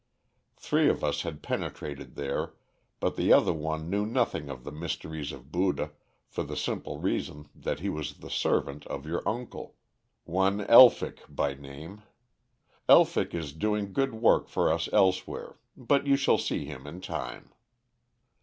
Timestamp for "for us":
14.49-14.89